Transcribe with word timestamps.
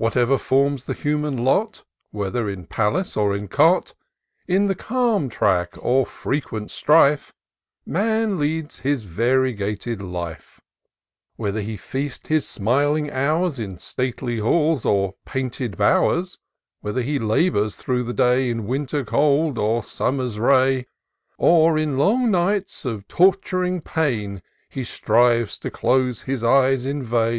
Wliatever 0.00 0.40
forms 0.40 0.84
the 0.84 0.94
human 0.94 1.36
lot, 1.44 1.84
Whether 2.12 2.48
in 2.48 2.64
palace 2.64 3.14
or 3.14 3.36
in 3.36 3.46
cot, 3.46 3.94
In 4.46 4.68
the 4.68 4.74
calm 4.74 5.28
track 5.28 5.74
or 5.80 6.06
frequent 6.06 6.70
strife, 6.70 7.34
Man 7.84 8.38
leads 8.38 8.78
his 8.78 9.02
variegated 9.04 10.00
life; 10.00 10.62
Whether 11.36 11.60
he 11.60 11.76
feast 11.76 12.28
his 12.28 12.48
smiling 12.48 13.10
hours 13.10 13.58
In 13.58 13.76
stately 13.78 14.38
halls 14.38 14.86
or 14.86 15.16
painted 15.26 15.76
bow'rs; 15.76 16.38
Whether 16.80 17.02
he 17.02 17.18
labour 17.18 17.68
through 17.68 18.04
the 18.04 18.14
day 18.14 18.48
In 18.48 18.66
Winter's 18.66 19.06
cold, 19.06 19.58
or 19.58 19.82
Summer's 19.84 20.38
ray; 20.38 20.86
Or, 21.36 21.76
in 21.76 21.98
long 21.98 22.30
nights 22.30 22.86
of 22.86 23.06
tort'ring 23.08 23.82
pain, 23.82 24.40
He 24.70 24.84
strive 24.84 25.50
to 25.60 25.70
close 25.70 26.22
his 26.22 26.42
eyes 26.42 26.86
in 26.86 27.02
vain. 27.02 27.26